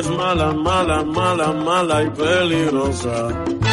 [0.00, 3.69] es mala, mala, mala, mala y peligrosa.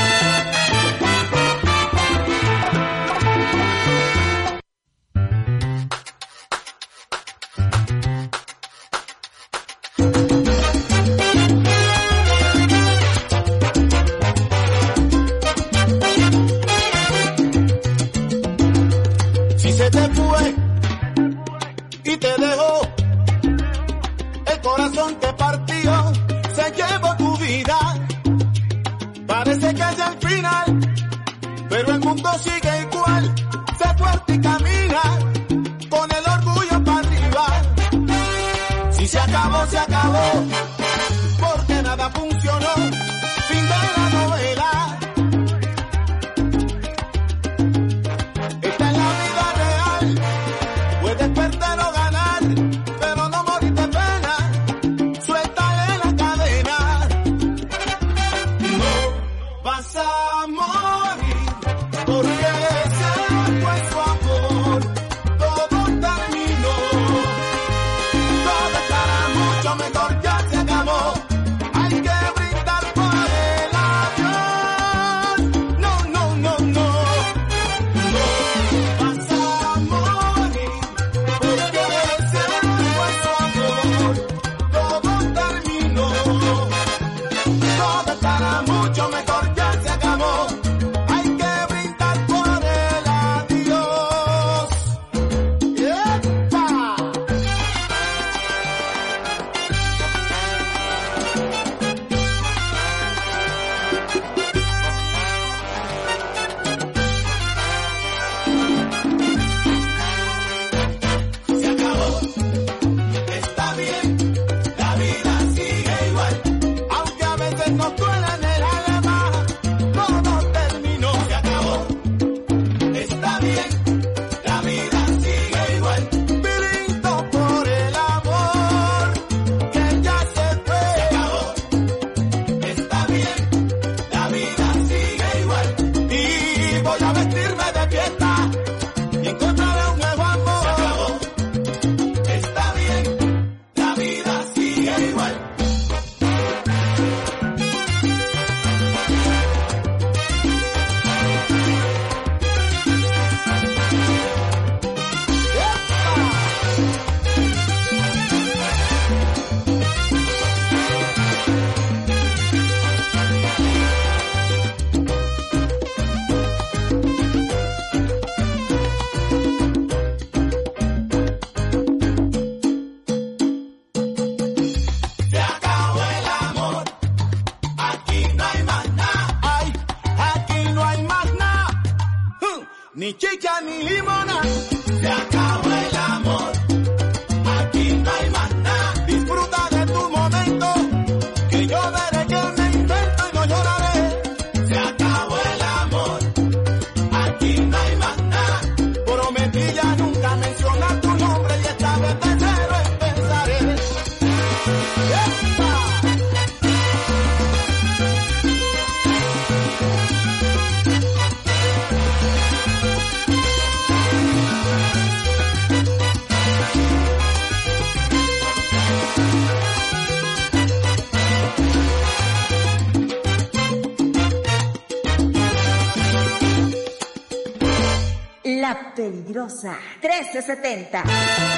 [230.33, 231.56] 1370.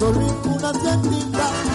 [0.00, 1.69] todo lo impugna se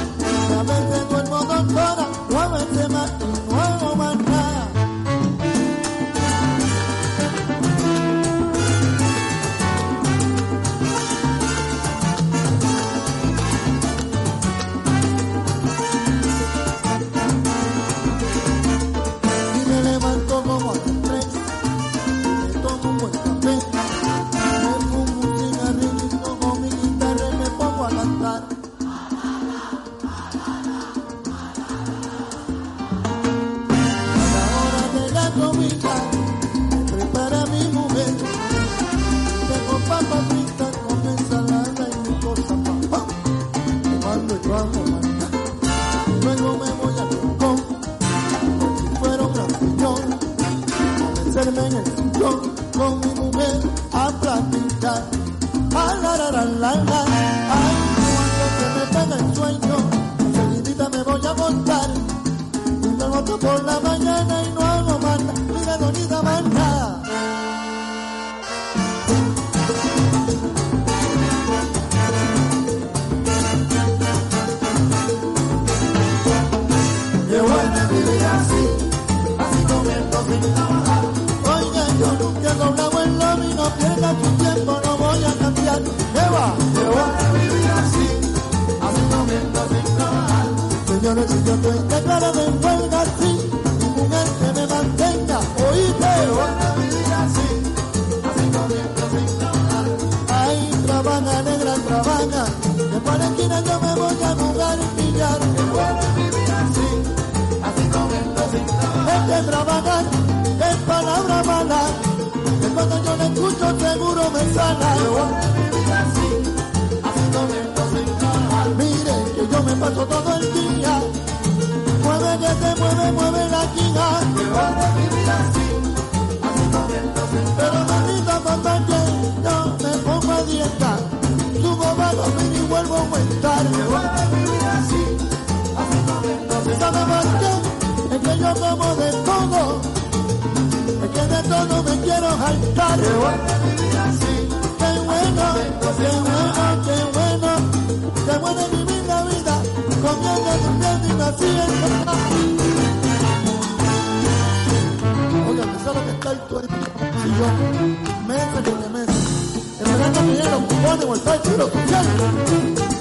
[160.95, 161.69] ánimo, está el tiro,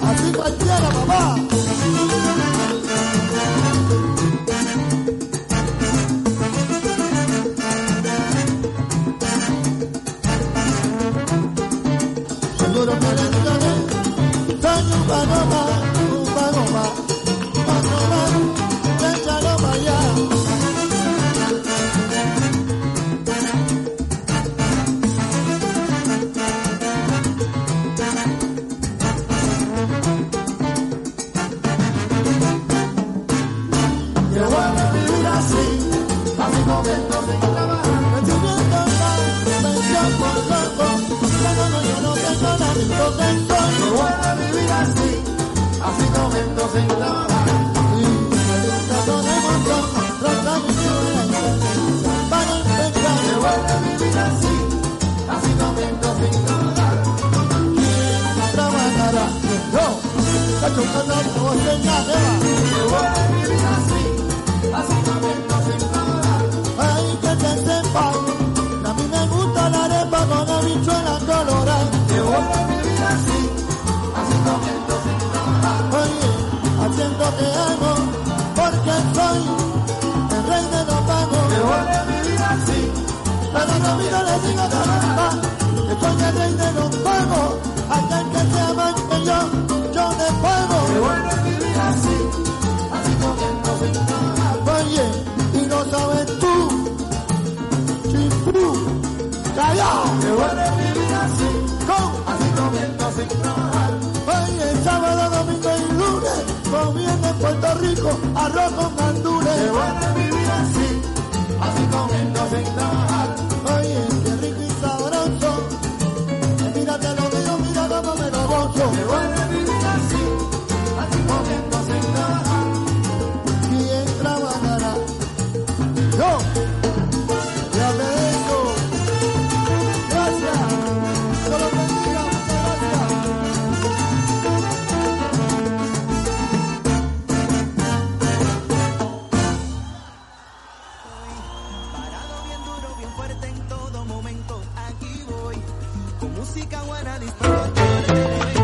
[0.03, 1.54] Así.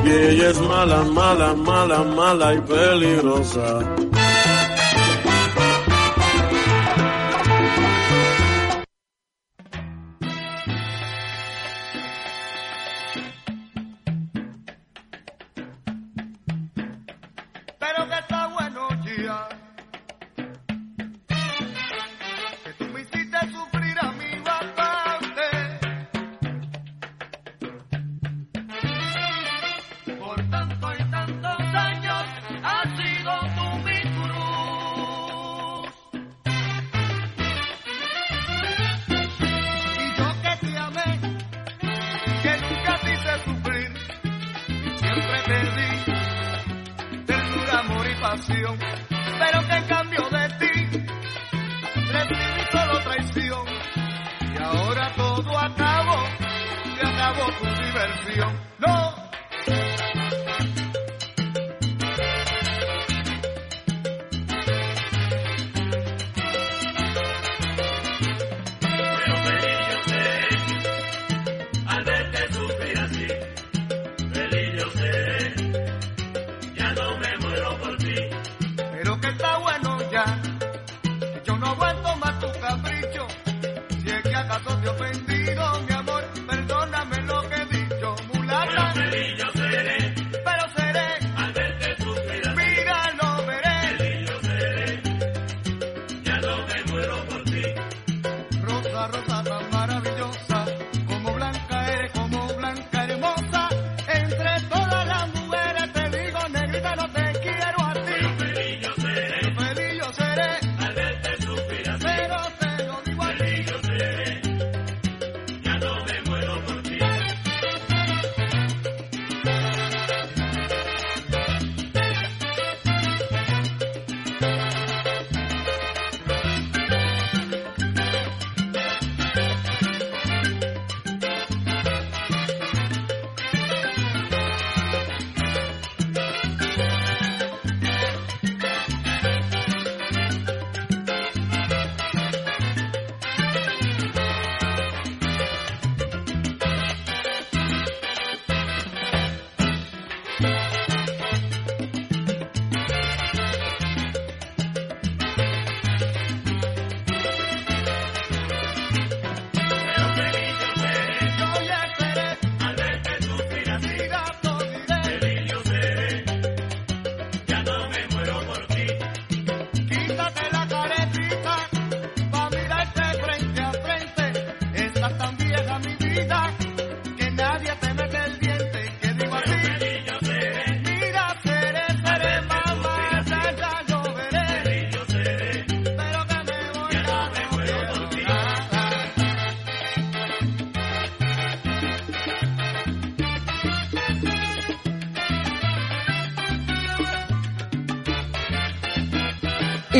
[0.05, 4.10] Y ella es mala, mala, mala, mala y peligrosa.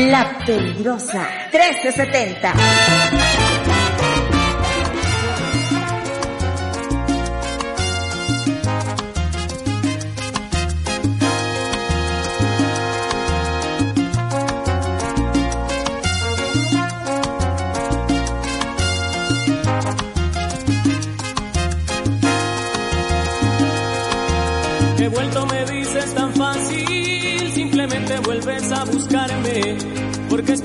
[0.09, 3.00] La peligrosa 1370.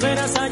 [0.06, 0.45] Porque esperas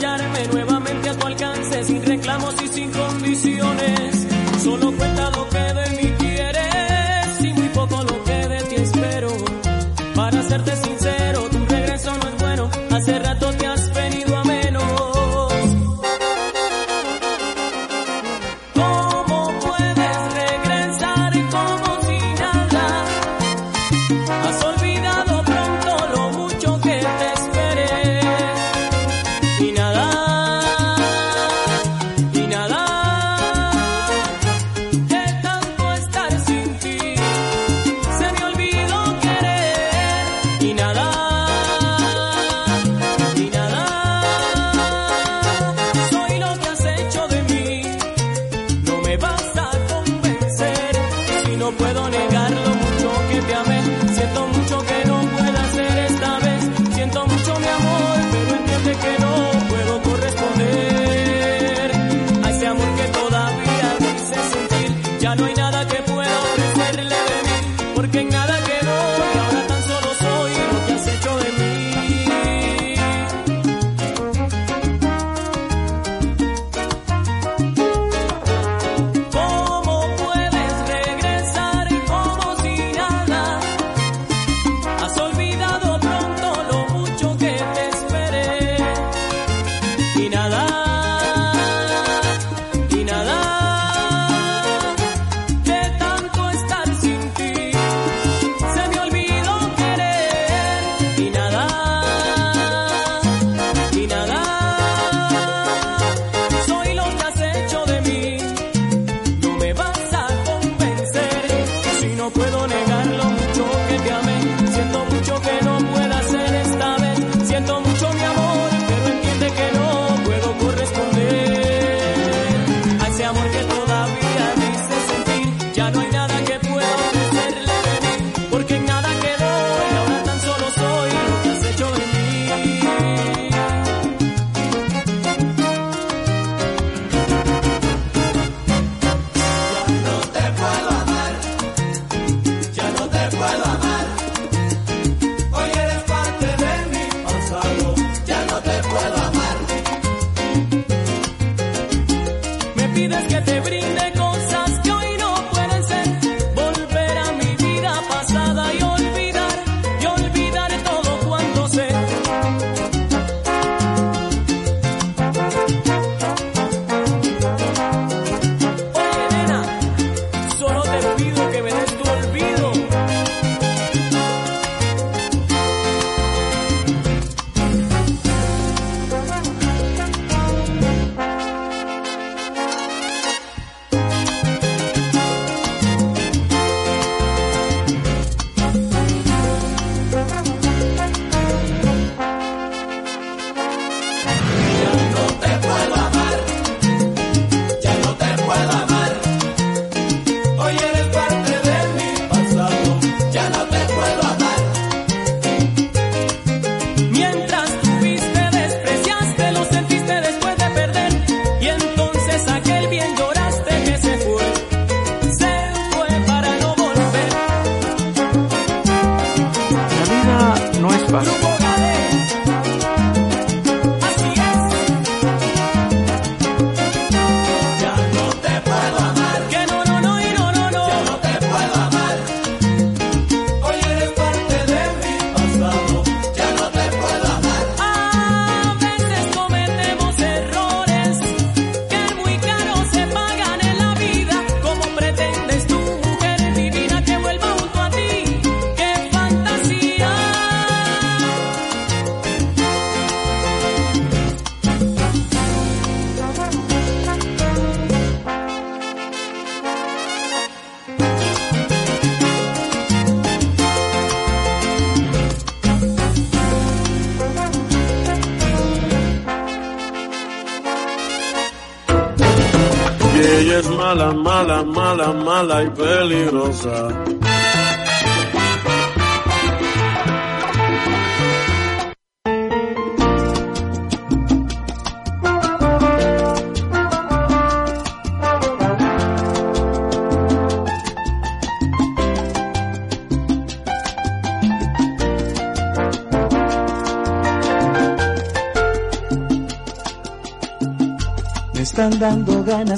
[274.13, 277.04] mala, mala, mala, y peligrosa.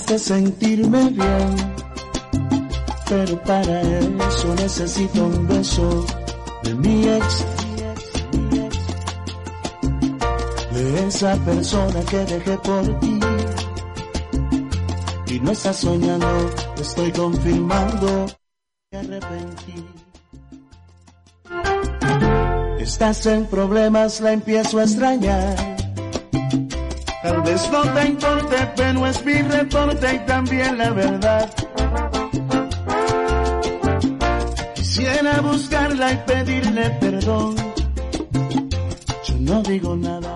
[0.06, 1.56] De sentirme bien,
[3.08, 6.06] pero para eso necesito un beso
[6.62, 7.44] de mi ex.
[10.72, 13.20] De esa persona que dejé por ti.
[15.28, 18.26] Y no estás soñando, estoy confirmando.
[18.92, 19.86] Me arrepentí.
[22.78, 25.76] Estás en problemas, la empiezo a extrañar.
[27.22, 28.06] Tal vez no te
[28.76, 31.50] pero es mi reporte y también la verdad.
[34.74, 37.56] Quisiera buscarla y pedirle perdón.
[39.24, 40.35] Yo no digo nada.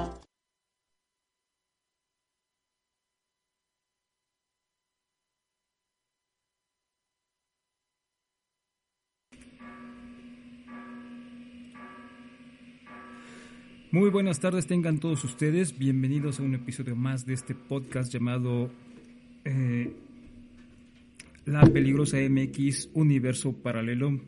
[14.00, 15.78] Muy buenas tardes, tengan todos ustedes.
[15.78, 18.70] Bienvenidos a un episodio más de este podcast llamado
[19.44, 19.94] eh,
[21.44, 24.18] La Peligrosa MX Universo Paralelo.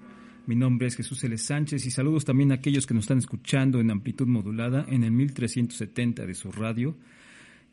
[0.44, 1.38] Mi nombre es Jesús L.
[1.38, 5.12] Sánchez y saludos también a aquellos que nos están escuchando en amplitud modulada en el
[5.12, 6.94] 1370 de su radio.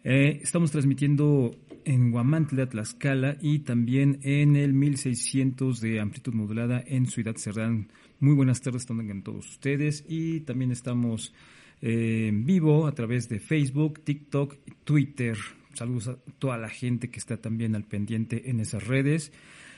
[0.06, 7.08] Eh, estamos transmitiendo en Guamantla, Tlaxcala y también en el 1600 de amplitud modulada en
[7.08, 7.90] Ciudad Cerdán.
[8.22, 11.34] Muy buenas tardes, tengan todos ustedes y también estamos
[11.82, 15.38] eh, en vivo a través de Facebook, TikTok, Twitter.
[15.74, 19.32] Saludos a toda la gente que está también al pendiente en esas redes.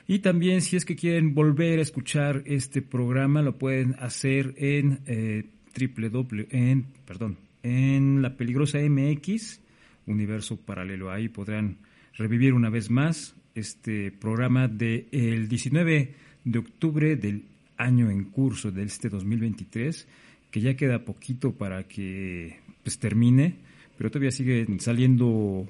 [0.07, 5.01] Y también si es que quieren volver a escuchar este programa, lo pueden hacer en
[5.05, 5.45] eh,
[5.77, 9.61] www, en, perdón, en la peligrosa MX,
[10.07, 11.11] Universo Paralelo.
[11.11, 11.77] Ahí podrán
[12.17, 17.45] revivir una vez más este programa del el 19 de octubre del
[17.77, 20.07] año en curso de este 2023
[20.51, 23.55] que ya queda poquito para que pues termine,
[23.97, 25.67] pero todavía siguen saliendo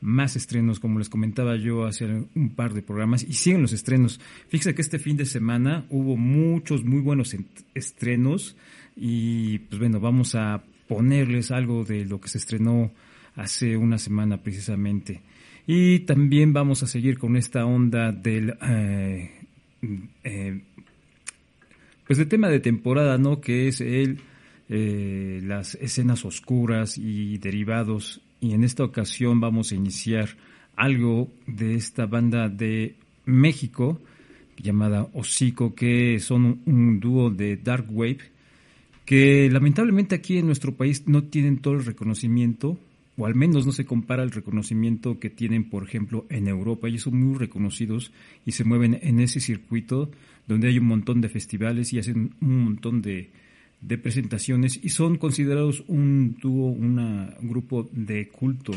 [0.00, 4.20] más estrenos, como les comentaba yo hace un par de programas, y siguen los estrenos.
[4.48, 7.34] Fíjense que este fin de semana hubo muchos muy buenos
[7.74, 8.56] estrenos,
[8.96, 12.92] y pues bueno, vamos a ponerles algo de lo que se estrenó
[13.34, 15.22] hace una semana precisamente.
[15.66, 18.56] Y también vamos a seguir con esta onda del...
[18.60, 19.30] Eh,
[20.22, 20.60] eh,
[22.06, 23.40] pues el tema de temporada, ¿no?
[23.40, 24.20] Que es el,
[24.68, 28.20] eh, las escenas oscuras y derivados.
[28.40, 30.30] Y en esta ocasión vamos a iniciar
[30.76, 34.00] algo de esta banda de México
[34.56, 38.18] llamada Hocico, que son un, dúo de Dark Wave,
[39.04, 42.78] que lamentablemente aquí en nuestro país no tienen todo el reconocimiento,
[43.16, 46.88] o al menos no se compara el reconocimiento que tienen, por ejemplo, en Europa.
[46.88, 48.12] Ellos son muy reconocidos
[48.44, 50.10] y se mueven en ese circuito
[50.46, 53.30] donde hay un montón de festivales y hacen un montón de,
[54.02, 58.72] presentaciones y son considerados un dúo, un grupo de culto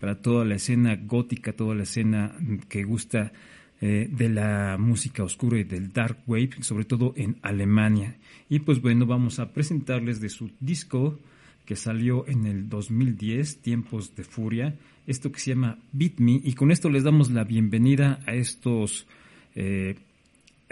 [0.00, 2.32] para toda la escena gótica, toda la escena
[2.68, 3.32] que gusta
[3.80, 8.16] eh, de la música oscura y del dark wave, sobre todo en Alemania.
[8.48, 11.18] Y pues bueno, vamos a presentarles de su disco
[11.64, 16.52] que salió en el 2010, Tiempos de Furia, esto que se llama Beat Me, y
[16.54, 19.06] con esto les damos la bienvenida a estos,
[19.54, 19.96] eh,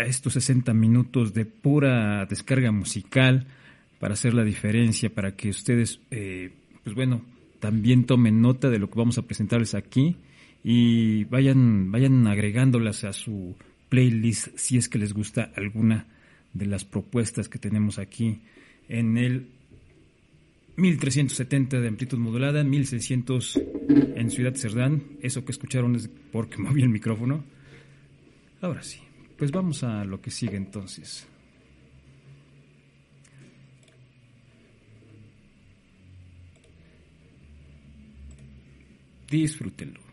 [0.03, 3.47] estos 60 minutos de pura descarga musical
[3.99, 6.51] para hacer la diferencia, para que ustedes, eh,
[6.83, 7.23] pues bueno,
[7.61, 10.17] también tomen nota de lo que vamos a presentarles aquí
[10.65, 13.57] y vayan, vayan agregándolas a su
[13.89, 16.07] playlist si es que les gusta alguna
[16.53, 18.41] de las propuestas que tenemos aquí
[18.89, 19.49] en el
[20.77, 23.61] 1370 de amplitud modulada, 1600
[24.17, 25.03] en Ciudad Cerdán.
[25.21, 27.45] Eso que escucharon es porque moví el micrófono.
[28.63, 29.01] Ahora sí,
[29.41, 31.27] pues vamos a lo que sigue entonces.
[39.31, 40.10] Disfrútenlo.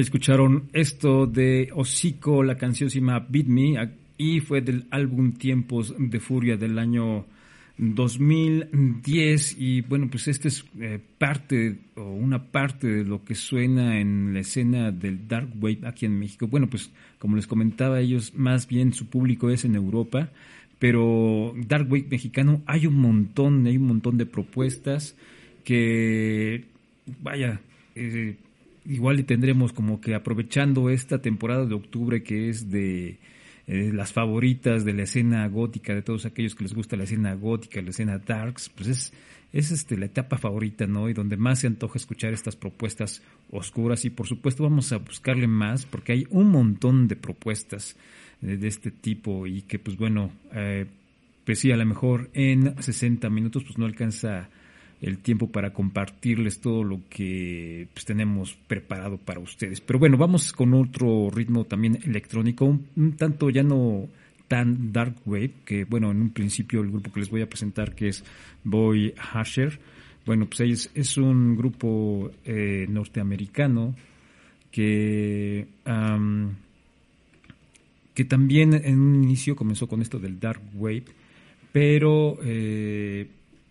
[0.00, 5.94] Escucharon esto de Hocico, la canción se llama Beat Me y fue del álbum Tiempos
[5.98, 7.26] de Furia del año
[7.78, 13.98] 2010 y bueno pues este es eh, parte o una parte de lo que suena
[13.98, 16.46] en la escena del dark wave aquí en México.
[16.46, 20.30] Bueno pues como les comentaba ellos más bien su público es en Europa,
[20.78, 25.16] pero dark wave mexicano hay un montón, hay un montón de propuestas
[25.64, 26.64] que
[27.22, 27.60] vaya
[27.94, 28.36] eh,
[28.86, 33.18] igual y tendremos como que aprovechando esta temporada de octubre que es de
[33.66, 37.34] eh, las favoritas de la escena gótica, de todos aquellos que les gusta la escena
[37.34, 39.12] gótica, la escena darks, pues es,
[39.52, 41.08] es este, la etapa favorita, ¿no?
[41.08, 45.46] Y donde más se antoja escuchar estas propuestas oscuras y por supuesto vamos a buscarle
[45.46, 47.96] más porque hay un montón de propuestas
[48.40, 50.86] de, este tipo y que pues bueno, eh,
[51.44, 54.48] pues sí, a lo mejor en 60 minutos pues no alcanza
[55.00, 59.80] el tiempo para compartirles todo lo que pues, tenemos preparado para ustedes.
[59.80, 64.08] Pero bueno, vamos con otro ritmo también electrónico, un, tanto ya no
[64.48, 67.94] tan dark wave, que bueno, en un principio el grupo que les voy a presentar
[67.94, 68.24] que es
[68.64, 69.78] Boy Hasher,
[70.26, 73.94] bueno, pues es, es un grupo eh, norteamericano
[74.70, 75.66] que,
[78.14, 81.04] que también en un inicio comenzó con esto del dark wave,
[81.72, 83.26] pero eh,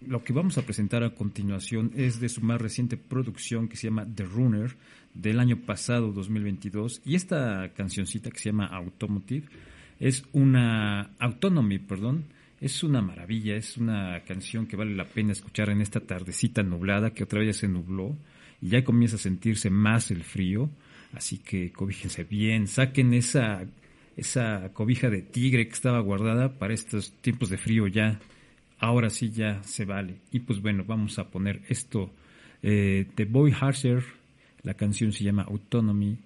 [0.07, 3.88] lo que vamos a presentar a continuación es de su más reciente producción que se
[3.88, 4.75] llama The Runner
[5.13, 9.47] del año pasado 2022 y esta cancioncita que se llama Automotive
[9.99, 12.25] es una Autonomy, perdón,
[12.62, 17.12] es una maravilla, es una canción que vale la pena escuchar en esta tardecita nublada
[17.12, 18.15] que otra vez se nubló
[18.62, 20.69] y ya comienza a sentirse más el frío,
[21.13, 23.65] así que cobíjense bien, saquen esa
[24.15, 28.19] esa cobija de tigre que estaba guardada para estos tiempos de frío ya
[28.79, 30.21] ahora sí ya se vale.
[30.31, 32.11] Y pues bueno, vamos a poner esto
[32.61, 34.03] eh, de Boy Harsher,
[34.63, 36.17] la canción se llama Autonomy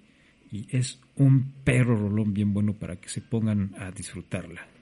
[0.50, 4.73] y es un perro rolón bien bueno para que se pongan a disfrutarla.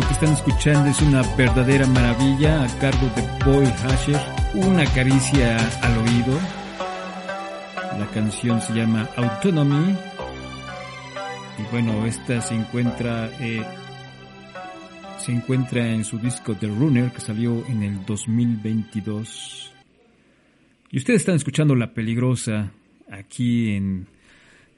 [0.00, 4.18] Esto que están escuchando es una verdadera maravilla a cargo de Boy Hasher,
[4.54, 6.40] una caricia al oído.
[7.98, 9.94] La canción se llama Autonomy.
[11.58, 13.62] Y bueno, esta se encuentra eh,
[15.18, 19.70] se encuentra en su disco The Runner que salió en el 2022.
[20.92, 22.72] Y ustedes están escuchando La Peligrosa
[23.10, 24.06] aquí en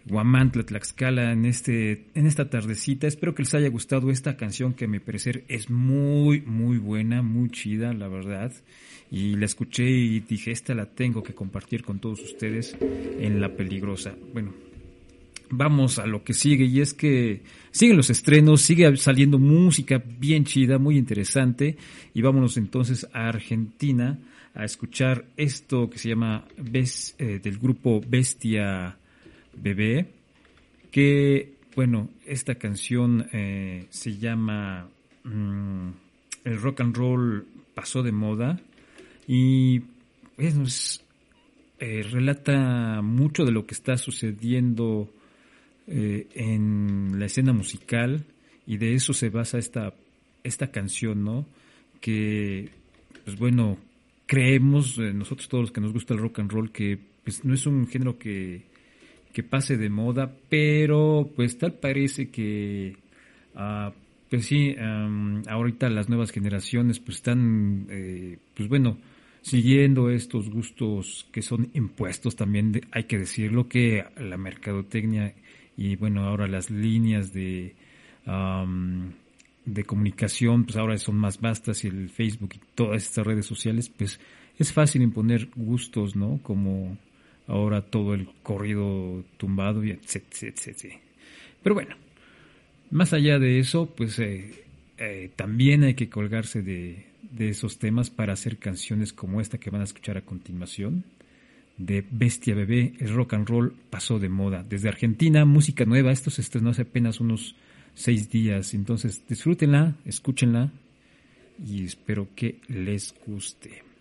[0.07, 3.07] Guamantla, Tlaxcala, en, este, en esta tardecita.
[3.07, 7.23] Espero que les haya gustado esta canción que a mi parecer es muy, muy buena,
[7.23, 8.53] muy chida, la verdad.
[9.11, 13.55] Y la escuché y dije, esta la tengo que compartir con todos ustedes en La
[13.55, 14.15] Peligrosa.
[14.33, 14.53] Bueno,
[15.51, 20.45] vamos a lo que sigue y es que siguen los estrenos, sigue saliendo música bien
[20.45, 21.77] chida, muy interesante.
[22.15, 24.19] Y vámonos entonces a Argentina
[24.55, 28.99] a escuchar esto que se llama eh, del grupo Bestia
[29.55, 30.07] Bebé,
[30.91, 34.89] que, bueno, esta canción eh, se llama
[35.25, 35.89] mm,
[36.45, 38.61] El rock and roll pasó de moda
[39.27, 39.81] y
[40.37, 41.05] pues,
[41.79, 45.11] eh, relata mucho de lo que está sucediendo
[45.87, 48.25] eh, en la escena musical
[48.67, 49.95] y de eso se basa esta,
[50.45, 51.47] esta canción, ¿no?
[52.01, 52.69] Que,
[53.25, 53.79] pues bueno,
[54.27, 57.67] creemos, nosotros todos los que nos gusta el rock and roll, que pues no es
[57.67, 58.72] un género que
[59.33, 62.97] que pase de moda, pero pues tal parece que,
[63.55, 63.91] uh,
[64.29, 64.75] pues sí,
[65.47, 68.99] ahorita las nuevas generaciones pues están, eh, pues bueno,
[69.43, 75.35] siguiendo estos gustos que son impuestos también, hay que decirlo, que la mercadotecnia
[75.77, 77.75] y bueno, ahora las líneas de,
[78.27, 79.11] um,
[79.65, 83.89] de comunicación pues ahora son más vastas y el Facebook y todas estas redes sociales
[83.89, 84.19] pues
[84.59, 86.41] es fácil imponer gustos, ¿no?
[86.43, 86.97] Como
[87.47, 91.01] ahora todo el corrido tumbado y etcétera, etcétera.
[91.63, 91.97] Pero bueno,
[92.91, 94.65] más allá de eso, pues eh,
[94.99, 99.71] eh, también hay que colgarse de, de, esos temas para hacer canciones como esta que
[99.71, 101.05] van a escuchar a continuación,
[101.79, 104.63] de Bestia Bebé, el rock and roll pasó de moda.
[104.63, 107.57] Desde Argentina, música nueva, esto se estrenó hace apenas unos
[107.95, 110.71] seis días, entonces disfrútenla, escúchenla
[111.65, 113.92] y espero que les guste.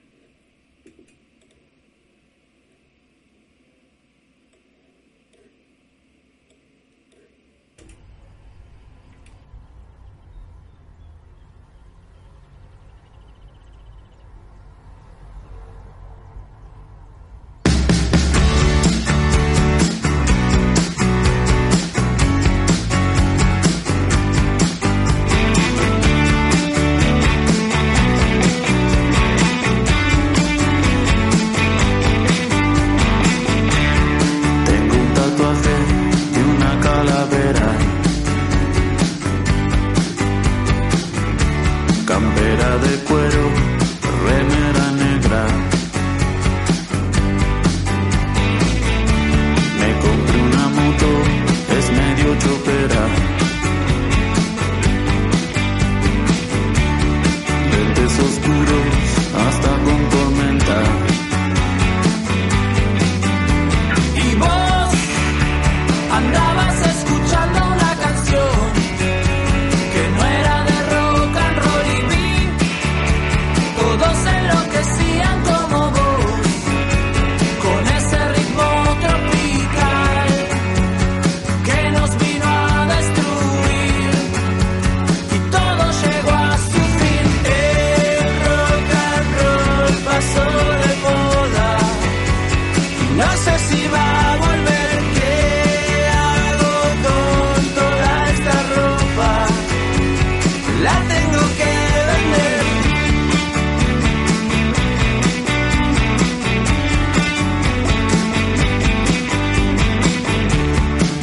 [100.83, 101.71] La tengo que
[102.09, 102.61] vender.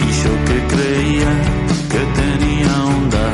[0.06, 1.32] Y yo que creía
[1.92, 3.26] que tenía onda.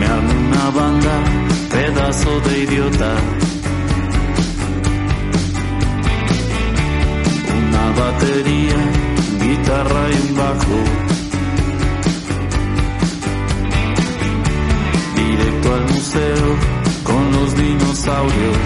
[0.00, 1.14] Me armé una banda,
[1.70, 3.12] pedazo de idiota.
[7.62, 8.80] Una batería,
[9.40, 11.09] guitarra y un bajo.
[15.72, 16.56] Al museo
[17.04, 18.56] con los dinosaurios.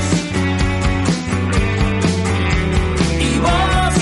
[3.21, 3.95] Y vos,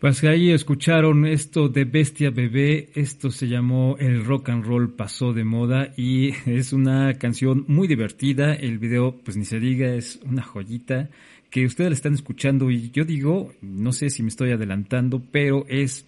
[0.00, 5.32] Pues ahí escucharon esto de Bestia Bebé, esto se llamó El Rock and Roll pasó
[5.32, 10.20] de moda y es una canción muy divertida, el video pues ni se diga, es
[10.24, 11.08] una joyita
[11.48, 15.64] que ustedes la están escuchando y yo digo, no sé si me estoy adelantando, pero
[15.68, 16.06] es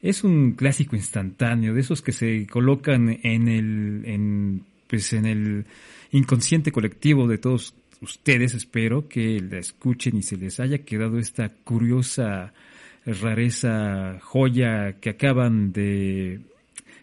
[0.00, 5.66] es un clásico instantáneo, de esos que se colocan en el en pues en el
[6.12, 11.50] inconsciente colectivo de todos ustedes, espero que la escuchen y se les haya quedado esta
[11.50, 12.52] curiosa
[13.14, 16.40] rareza, joya que acaban de,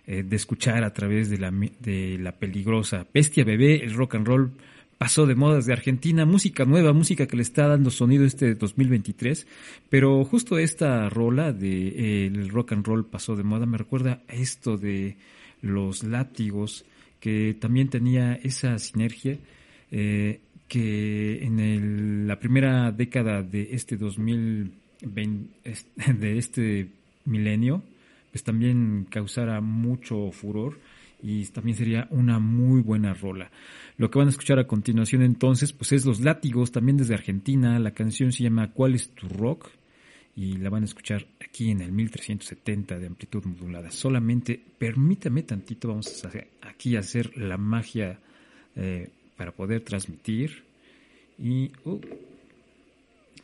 [0.07, 4.27] eh, de escuchar a través de la, de la peligrosa Bestia Bebé, el rock and
[4.27, 4.51] roll
[4.97, 9.45] pasó de moda desde Argentina, música nueva, música que le está dando sonido este 2023,
[9.89, 14.21] pero justo esta rola de eh, el rock and roll pasó de moda me recuerda
[14.29, 15.17] a esto de
[15.61, 16.85] los látigos
[17.19, 19.37] que también tenía esa sinergia
[19.91, 26.89] eh, que en el- la primera década de este 2020 es- de este
[27.25, 27.83] milenio
[28.31, 30.77] pues también causara mucho furor
[31.23, 33.49] y también sería una muy buena rola.
[33.97, 37.79] Lo que van a escuchar a continuación entonces pues es Los Látigos, también desde Argentina,
[37.79, 39.69] la canción se llama ¿Cuál es tu rock?
[40.35, 43.89] y la van a escuchar aquí en el 1370 de amplitud modulada.
[43.89, 46.29] Solamente permítame tantito, vamos a
[46.67, 48.19] aquí a hacer la magia
[48.75, 50.63] eh, para poder transmitir.
[51.39, 52.01] Y, uh,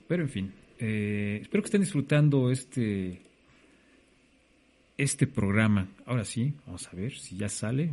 [0.07, 0.51] pero en fin,
[0.81, 3.21] eh, espero que estén disfrutando este,
[4.97, 5.87] este programa.
[6.05, 7.91] Ahora sí, vamos a ver si ya sale.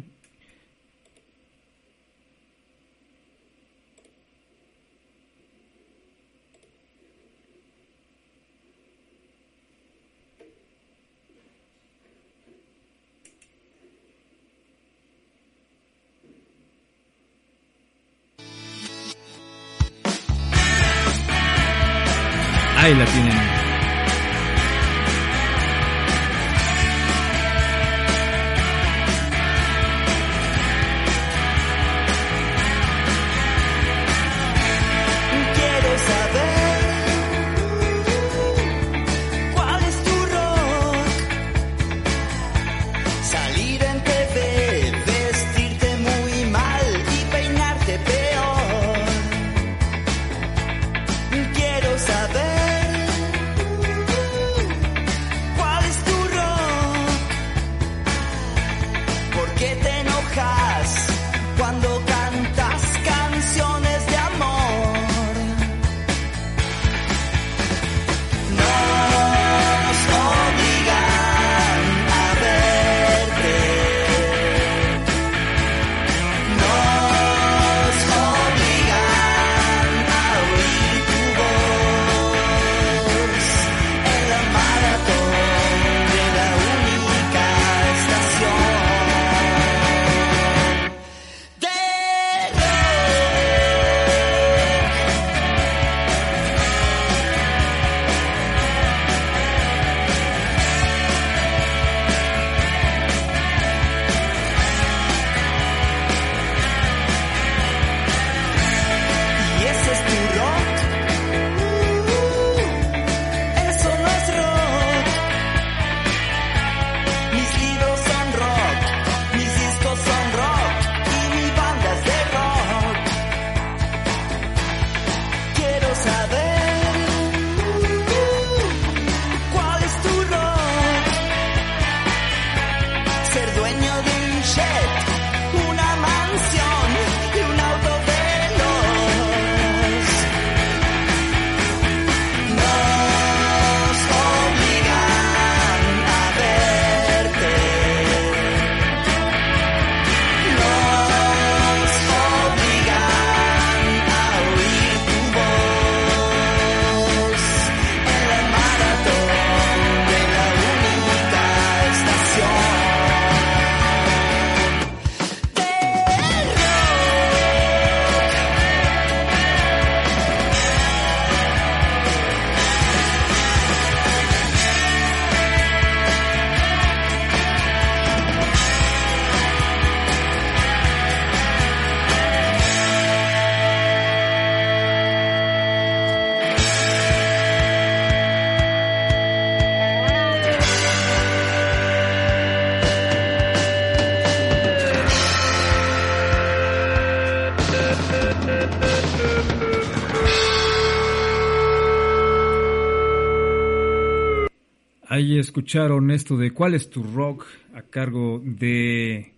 [205.41, 207.47] Escucharon esto de ¿Cuál es tu rock?
[207.73, 209.35] a cargo de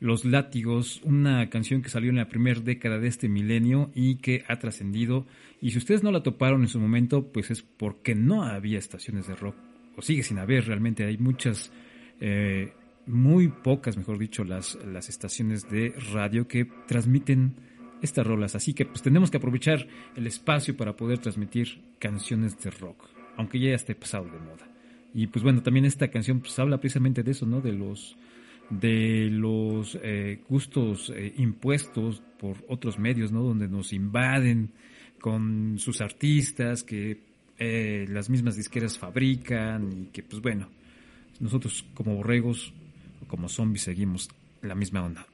[0.00, 4.44] Los Látigos, una canción que salió en la primera década de este milenio y que
[4.48, 5.26] ha trascendido.
[5.60, 9.26] Y si ustedes no la toparon en su momento, pues es porque no había estaciones
[9.26, 9.54] de rock,
[9.94, 11.04] o sigue sin haber realmente.
[11.04, 11.70] Hay muchas,
[12.18, 12.72] eh,
[13.06, 17.56] muy pocas, mejor dicho, las, las estaciones de radio que transmiten
[18.00, 18.54] estas rolas.
[18.54, 19.86] Así que pues tenemos que aprovechar
[20.16, 24.71] el espacio para poder transmitir canciones de rock, aunque ya esté pasado de moda.
[25.14, 27.60] Y pues bueno, también esta canción pues habla precisamente de eso, ¿no?
[27.60, 28.16] De los
[28.70, 33.42] de los eh, gustos eh, impuestos por otros medios, ¿no?
[33.42, 34.70] Donde nos invaden
[35.20, 37.20] con sus artistas que
[37.58, 40.68] eh, las mismas disqueras fabrican y que pues bueno,
[41.40, 42.72] nosotros como borregos
[43.22, 44.28] o como zombies seguimos
[44.62, 45.26] la misma onda.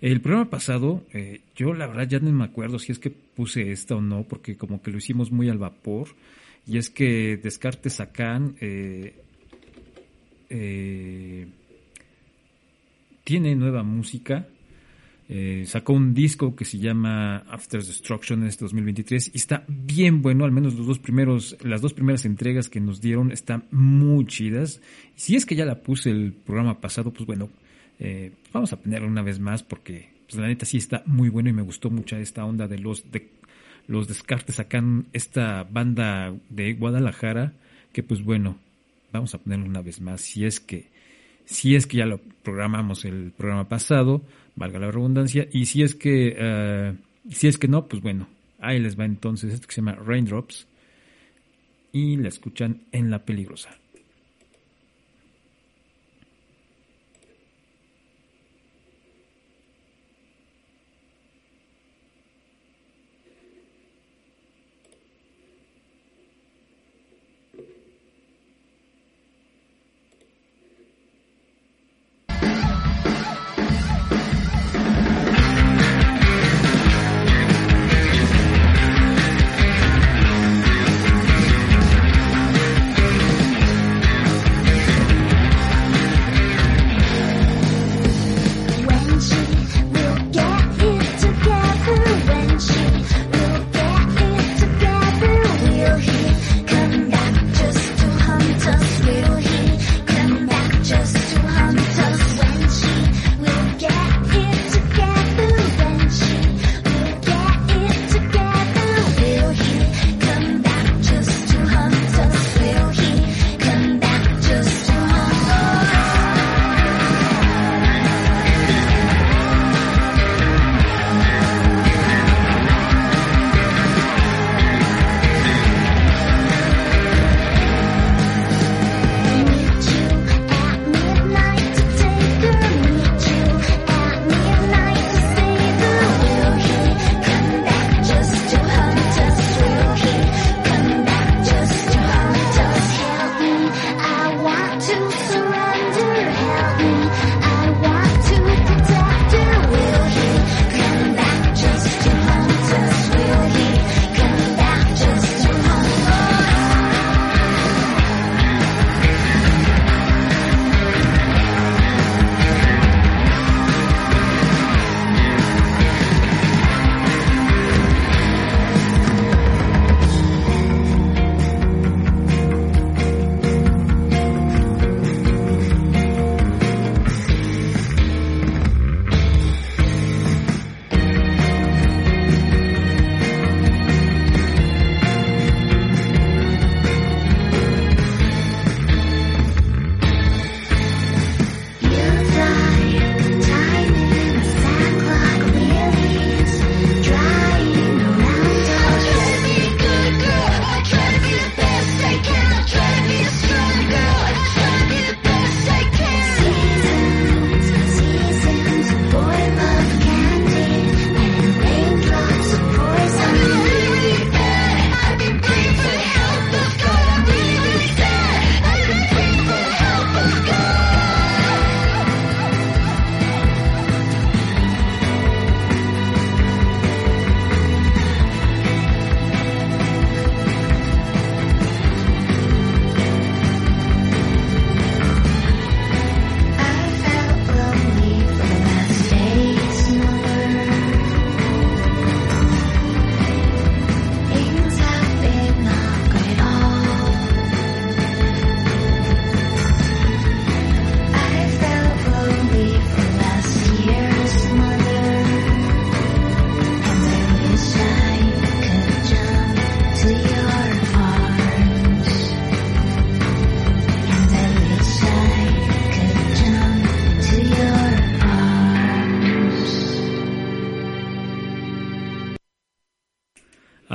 [0.00, 3.70] El programa pasado, eh, yo la verdad ya no me acuerdo si es que puse
[3.72, 6.08] esta o no, porque como que lo hicimos muy al vapor.
[6.66, 9.14] Y es que Descartes Sacan eh,
[10.50, 11.46] eh,
[13.24, 14.46] tiene nueva música.
[15.28, 20.22] Eh, sacó un disco que se llama After Destruction en este 2023 y está bien
[20.22, 24.26] bueno, al menos los dos primeros, las dos primeras entregas que nos dieron están muy
[24.26, 24.80] chidas.
[25.16, 27.50] Si es que ya la puse el programa pasado, pues bueno,
[27.98, 31.48] eh, vamos a ponerla una vez más porque pues, la neta sí está muy bueno
[31.48, 33.30] y me gustó mucho esta onda de los de
[33.88, 37.52] los descartes sacan esta banda de Guadalajara
[37.92, 38.58] que pues bueno
[39.16, 40.88] vamos a ponerla una vez más si es que
[41.44, 44.22] si es que ya lo programamos el programa pasado
[44.54, 46.94] valga la redundancia y si es que eh,
[47.30, 50.66] si es que no pues bueno ahí les va entonces esto que se llama Raindrops
[51.92, 53.78] y la escuchan en la peligrosa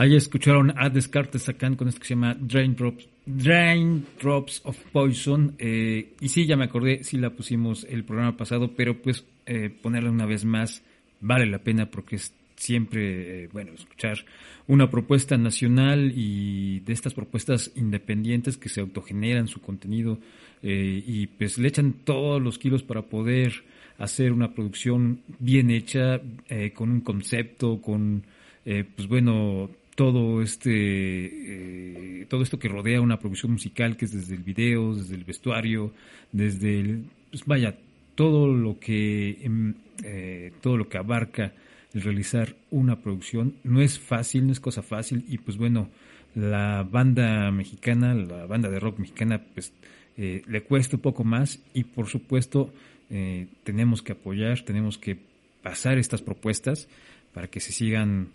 [0.01, 4.75] Ahí escucharon a Descartes Sacan con esto que se llama Drain Drops, Drain Drops of
[4.91, 5.53] Poison.
[5.59, 9.69] Eh, y sí, ya me acordé, sí la pusimos el programa pasado, pero pues eh,
[9.69, 10.81] ponerla una vez más
[11.19, 14.25] vale la pena porque es siempre, eh, bueno, escuchar
[14.65, 20.17] una propuesta nacional y de estas propuestas independientes que se autogeneran su contenido
[20.63, 23.53] eh, y pues le echan todos los kilos para poder
[23.99, 28.23] hacer una producción bien hecha, eh, con un concepto, con,
[28.65, 34.13] eh, pues bueno, todo este, eh, todo esto que rodea una producción musical, que es
[34.13, 35.93] desde el video, desde el vestuario,
[36.31, 37.75] desde el, pues vaya,
[38.15, 39.73] todo lo que, em,
[40.03, 41.53] eh, todo lo que abarca
[41.93, 43.55] el realizar una producción.
[43.63, 45.89] No es fácil, no es cosa fácil y pues bueno,
[46.35, 49.73] la banda mexicana, la banda de rock mexicana, pues
[50.17, 52.73] eh, le cuesta un poco más y por supuesto
[53.09, 55.17] eh, tenemos que apoyar, tenemos que
[55.61, 56.87] pasar estas propuestas
[57.33, 58.29] para que se sigan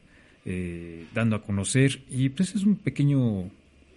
[0.47, 2.03] eh, dando a conocer.
[2.09, 3.51] Y pues es un pequeño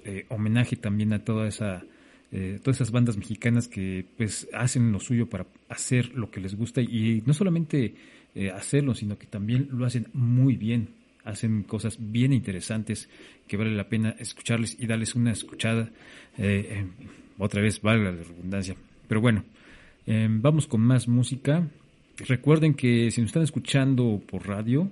[0.03, 1.83] eh, homenaje también a toda esa
[2.31, 6.55] eh, todas esas bandas mexicanas que pues hacen lo suyo para hacer lo que les
[6.55, 6.81] gusta.
[6.81, 7.95] Y no solamente
[8.35, 10.89] eh, hacerlo sino que también lo hacen muy bien.
[11.23, 13.09] Hacen cosas bien interesantes
[13.47, 15.91] que vale la pena escucharles y darles una escuchada
[17.37, 18.75] otra vez valga la redundancia.
[19.07, 19.43] Pero bueno
[20.11, 21.67] eh, vamos con más música.
[22.17, 24.89] Recuerden que si nos están escuchando por radio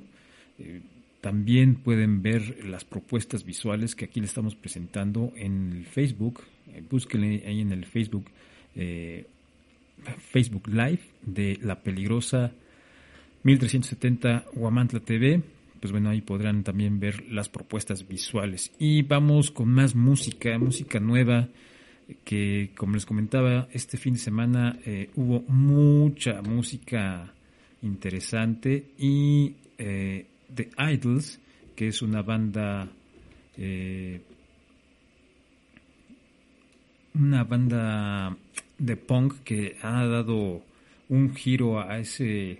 [1.28, 6.39] también pueden ver las propuestas visuales que aquí le estamos presentando en el Facebook.
[6.71, 8.28] Eh, búsquenle ahí en el Facebook,
[8.78, 9.28] eh,
[10.32, 12.53] Facebook Live de La Peligrosa
[13.43, 15.41] 1370 Huamantla TV.
[15.82, 18.71] Pues bueno, ahí podrán también ver las propuestas visuales.
[18.80, 21.49] Y vamos con más música, música nueva
[22.23, 27.34] que como les comentaba, este fin de semana eh, hubo mucha música
[27.82, 29.55] interesante y
[30.54, 31.39] The Idols,
[31.76, 32.88] que es una banda
[33.58, 34.22] eh,
[37.16, 38.38] una banda
[38.78, 40.62] de punk que ha dado
[41.10, 42.60] un giro a ese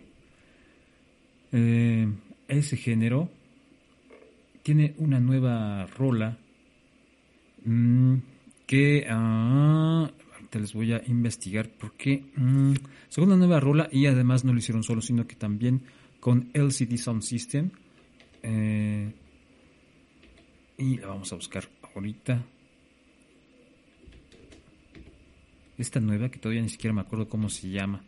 [1.52, 2.08] eh,
[2.48, 3.30] ese género.
[4.64, 6.38] Tiene una nueva rola
[7.64, 8.16] mm,
[8.66, 12.74] que ah, ahorita les voy a investigar porque mm,
[13.08, 15.84] según la nueva rola y además no lo hicieron solo sino que también
[16.20, 17.70] con LCD Sound System
[18.44, 19.14] eh,
[20.78, 22.44] y la vamos a buscar ahorita.
[25.78, 28.04] Esta nueva que todavía ni siquiera me acuerdo cómo se llama.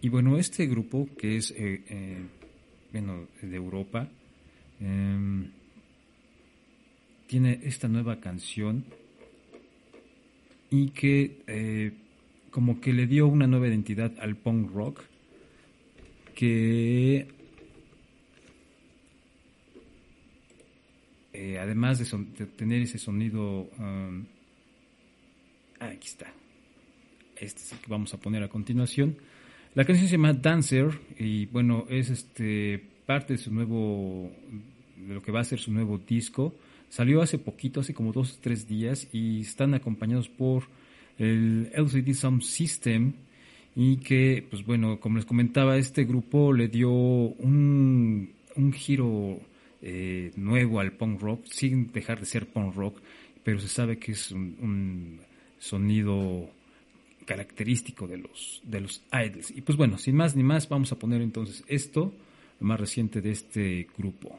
[0.00, 2.18] Y bueno este grupo que es eh, eh,
[2.92, 4.06] bueno de Europa
[4.78, 5.50] em,
[7.26, 8.84] tiene esta nueva canción
[10.68, 11.92] y que eh,
[12.50, 15.00] como que le dio una nueva identidad al punk rock
[16.34, 17.28] que
[21.32, 24.24] eh, además de, tener ese sonido um,
[25.80, 26.32] ah, aquí está.
[27.36, 29.16] Este es el que vamos a poner a continuación.
[29.74, 34.30] La canción se llama Dancer y bueno es este parte de su nuevo
[34.96, 36.54] de lo que va a ser su nuevo disco.
[36.88, 40.64] Salió hace poquito hace como dos o tres días y están acompañados por
[41.18, 43.14] el LCD Sound System
[43.76, 49.40] y que, pues bueno, como les comentaba, este grupo le dio un, un giro
[49.82, 53.00] eh, nuevo al punk rock, sin dejar de ser punk rock,
[53.42, 55.20] pero se sabe que es un, un
[55.58, 56.48] sonido
[57.24, 59.50] característico de los, de los idols.
[59.50, 62.14] Y pues bueno, sin más ni más, vamos a poner entonces esto,
[62.60, 64.38] lo más reciente de este grupo.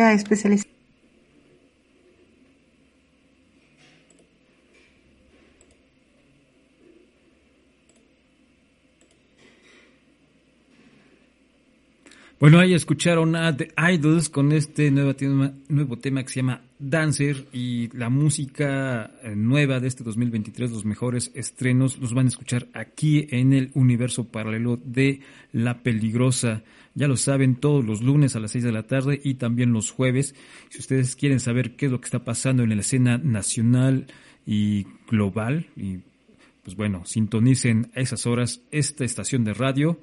[0.00, 0.62] Área.
[12.42, 16.60] Bueno, ahí escucharon a The Idols con este nuevo tema, nuevo tema que se llama
[16.82, 22.30] Dancer y la música eh, nueva de este 2023, los mejores estrenos, los van a
[22.30, 25.20] escuchar aquí en el universo paralelo de
[25.52, 26.64] La Peligrosa.
[26.94, 29.92] Ya lo saben, todos los lunes a las 6 de la tarde y también los
[29.92, 30.34] jueves.
[30.70, 34.08] Si ustedes quieren saber qué es lo que está pasando en la escena nacional
[34.44, 35.98] y global, y
[36.64, 40.00] pues bueno, sintonicen a esas horas esta estación de radio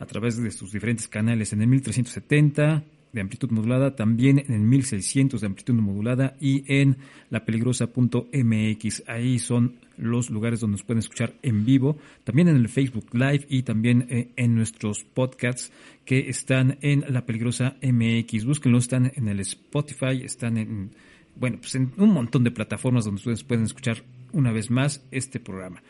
[0.00, 2.82] a través de sus diferentes canales en el 1370
[3.16, 6.98] de amplitud modulada, también en el 1600 de amplitud modulada y en
[7.30, 9.02] lapeligrosa.mx.
[9.06, 13.46] Ahí son los lugares donde nos pueden escuchar en vivo, también en el Facebook Live
[13.48, 15.72] y también eh, en nuestros podcasts
[16.04, 18.44] que están en La Peligrosa MX.
[18.44, 20.90] Búsquenlo, están en el Spotify, están en,
[21.36, 25.40] bueno, pues en un montón de plataformas donde ustedes pueden escuchar una vez más este
[25.40, 25.82] programa.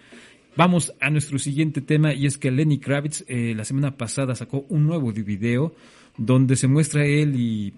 [0.54, 4.64] Vamos a nuestro siguiente tema y es que Lenny Kravitz eh, la semana pasada sacó
[4.70, 5.74] un nuevo video
[6.16, 7.74] donde se muestra él y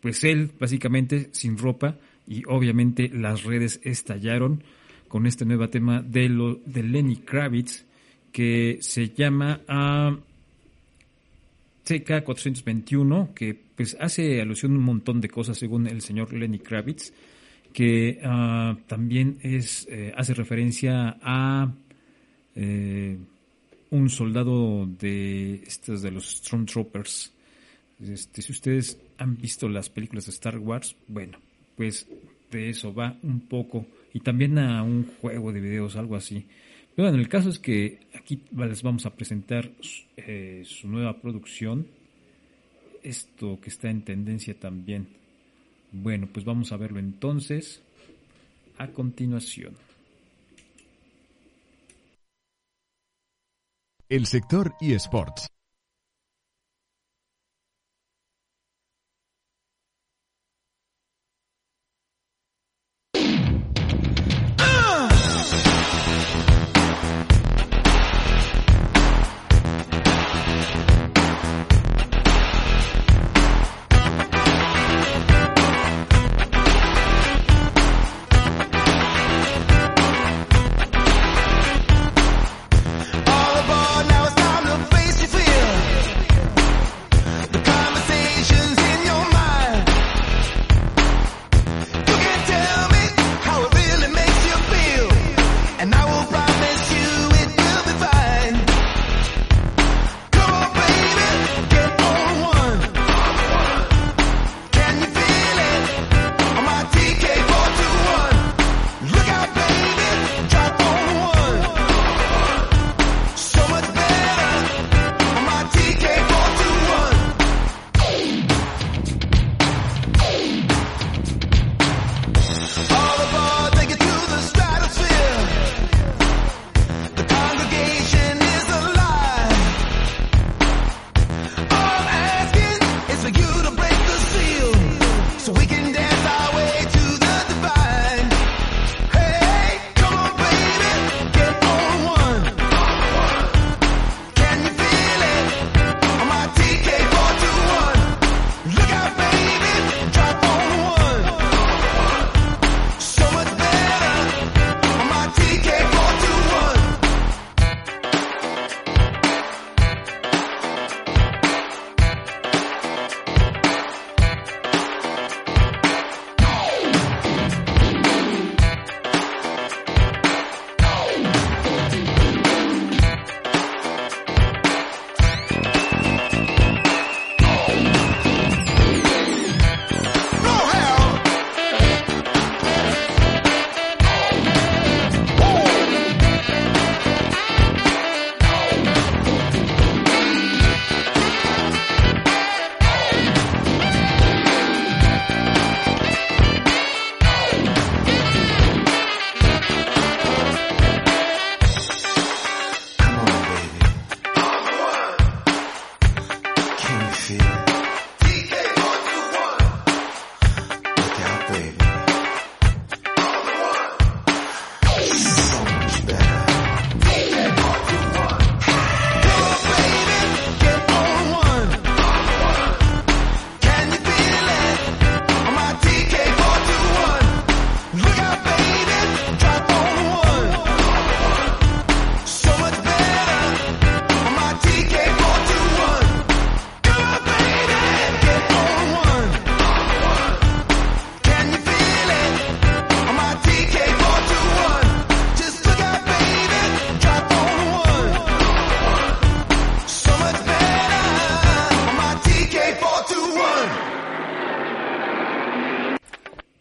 [0.00, 1.96] pues él básicamente sin ropa
[2.28, 4.62] y obviamente las redes estallaron
[5.08, 7.84] con este nuevo tema de, lo, de Lenny Kravitz
[8.32, 10.18] que se llama uh,
[11.84, 17.12] CK421 que pues hace alusión a un montón de cosas según el señor Lenny Kravitz
[17.72, 21.70] que uh, también es eh, hace referencia a
[22.54, 23.18] eh,
[23.90, 27.34] un soldado de estos de los Stormtroopers.
[28.00, 31.38] Este, si ustedes han visto las películas de Star Wars, bueno,
[31.76, 32.06] pues
[32.50, 33.86] de eso va un poco.
[34.12, 36.46] Y también a un juego de videos, algo así.
[36.94, 39.70] Pero bueno, el caso es que aquí les vamos a presentar
[40.16, 41.86] eh, su nueva producción.
[43.02, 45.06] Esto que está en tendencia también.
[45.92, 47.82] Bueno, pues vamos a verlo entonces
[48.78, 49.76] a continuación.
[54.08, 55.55] El sector eSports.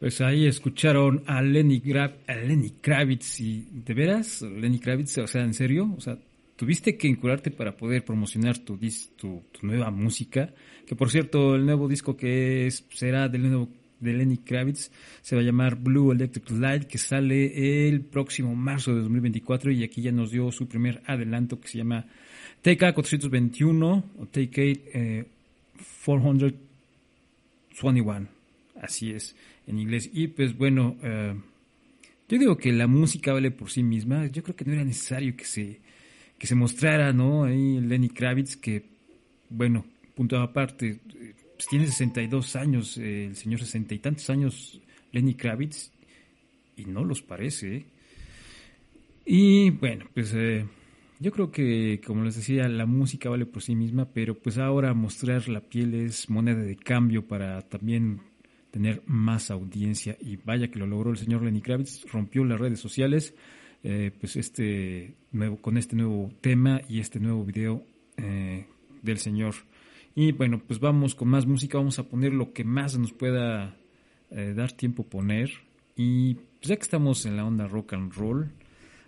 [0.05, 5.25] Pues ahí escucharon a Lenny, Gra- a Lenny Kravitz y de veras, Lenny Kravitz, o
[5.25, 6.15] sea, en serio, o sea,
[6.55, 10.53] tuviste que incurarte para poder promocionar tu, dis- tu, nueva música,
[10.85, 13.67] que por cierto, el nuevo disco que es, será del nuevo
[13.99, 14.91] de Lenny Kravitz
[15.23, 19.83] se va a llamar Blue Electric Light, que sale el próximo marzo de 2024 y
[19.83, 22.05] aquí ya nos dio su primer adelanto que se llama
[22.61, 25.25] TK 421 o TK eh,
[26.05, 28.27] 421.
[28.79, 29.35] Así es,
[29.67, 30.09] en inglés.
[30.13, 31.35] Y pues bueno, eh,
[32.27, 34.27] yo digo que la música vale por sí misma.
[34.27, 35.79] Yo creo que no era necesario que se,
[36.37, 37.43] que se mostrara, ¿no?
[37.43, 38.83] Ahí Lenny Kravitz, que,
[39.49, 39.85] bueno,
[40.15, 40.99] punto aparte,
[41.55, 45.91] pues tiene 62 años, eh, el señor 60 y tantos años, Lenny Kravitz,
[46.77, 47.75] y no los parece.
[47.75, 47.85] ¿eh?
[49.25, 50.65] Y bueno, pues eh,
[51.19, 54.93] yo creo que, como les decía, la música vale por sí misma, pero pues ahora
[54.93, 58.21] mostrar la piel es moneda de cambio para también
[58.75, 60.17] tener más audiencia.
[60.19, 63.33] Y vaya que lo logró el señor Lenny Kravitz, rompió las redes sociales,
[63.85, 67.85] eh, pues este nuevo, con este nuevo tema y este nuevo video
[68.17, 68.65] eh,
[69.01, 69.55] del señor.
[70.13, 73.77] Y bueno, pues vamos con más música, vamos a poner lo que más nos pueda
[74.29, 75.51] eh, dar tiempo poner.
[75.95, 78.51] Y pues ya que estamos en la onda rock and roll,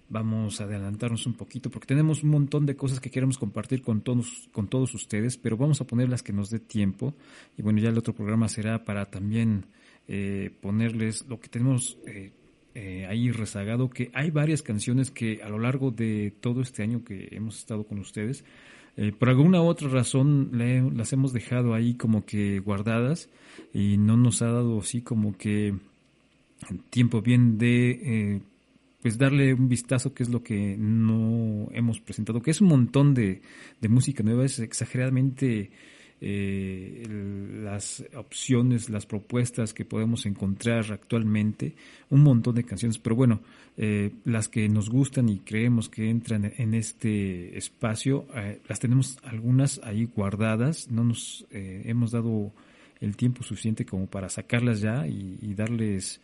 [0.09, 4.01] vamos a adelantarnos un poquito porque tenemos un montón de cosas que queremos compartir con
[4.01, 7.13] todos, con todos ustedes, pero vamos a poner las que nos dé tiempo.
[7.57, 9.65] Y bueno, ya el otro programa será para también
[10.07, 12.31] eh, ponerles lo que tenemos eh,
[12.75, 17.03] eh, ahí rezagado, que hay varias canciones que a lo largo de todo este año
[17.03, 18.45] que hemos estado con ustedes,
[18.95, 23.29] eh, por alguna otra razón le- las hemos dejado ahí como que guardadas
[23.73, 25.75] y no nos ha dado así como que
[26.89, 28.41] tiempo bien de eh,
[29.07, 33.13] pues darle un vistazo que es lo que no hemos presentado, que es un montón
[33.13, 33.41] de,
[33.79, 35.71] de música nueva, es exageradamente
[36.19, 37.07] eh,
[37.63, 41.73] las opciones, las propuestas que podemos encontrar actualmente,
[42.09, 43.39] un montón de canciones, pero bueno,
[43.77, 49.19] eh, las que nos gustan y creemos que entran en este espacio, eh, las tenemos
[49.23, 52.51] algunas ahí guardadas, no nos eh, hemos dado
[52.99, 56.19] el tiempo suficiente como para sacarlas ya y darles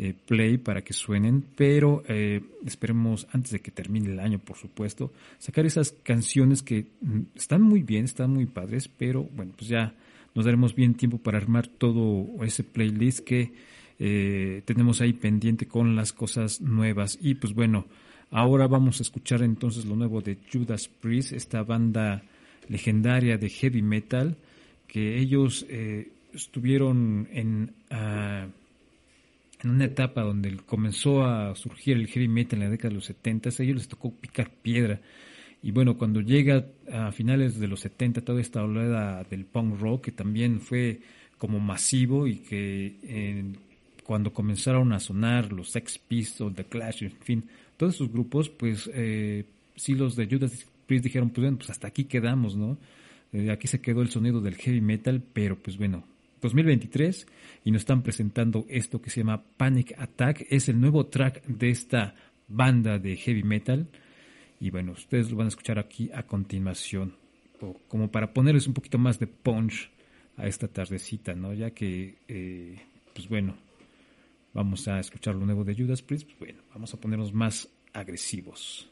[0.00, 4.56] eh, play para que suenen, pero eh, esperemos antes de que termine el año, por
[4.56, 9.68] supuesto, sacar esas canciones que mm, están muy bien, están muy padres, pero bueno, pues
[9.68, 9.92] ya
[10.36, 13.52] nos daremos bien tiempo para armar todo ese playlist que
[13.98, 17.18] eh, tenemos ahí pendiente con las cosas nuevas.
[17.20, 17.86] Y pues bueno,
[18.30, 22.22] ahora vamos a escuchar entonces lo nuevo de Judas Priest, esta banda
[22.68, 24.36] legendaria de heavy metal,
[24.86, 27.72] que ellos eh, estuvieron en...
[27.90, 28.46] ah,
[29.62, 33.06] en una etapa donde comenzó a surgir el heavy metal en la década de los
[33.06, 35.00] 70, a ellos les tocó picar piedra.
[35.62, 40.04] Y bueno, cuando llega a finales de los 70 toda esta oleada del punk rock,
[40.04, 41.00] que también fue
[41.36, 43.44] como masivo y que eh,
[44.04, 47.44] cuando comenzaron a sonar los Sex Pistols, The Clash, en fin,
[47.76, 49.44] todos esos grupos, pues eh,
[49.74, 52.78] sí los de Judas Priest dijeron, pues bueno, pues hasta aquí quedamos, ¿no?
[53.32, 56.04] Eh, aquí se quedó el sonido del heavy metal, pero pues bueno,
[56.40, 57.26] 2023
[57.64, 60.46] y nos están presentando esto que se llama Panic Attack.
[60.50, 62.14] Es el nuevo track de esta
[62.48, 63.88] banda de heavy metal.
[64.60, 67.14] Y bueno, ustedes lo van a escuchar aquí a continuación,
[67.60, 69.90] o como para ponerles un poquito más de punch
[70.36, 71.54] a esta tardecita, ¿no?
[71.54, 72.76] Ya que, eh,
[73.14, 73.56] pues bueno,
[74.52, 78.90] vamos a escuchar lo nuevo de Judas Priest, pues bueno, vamos a ponernos más agresivos.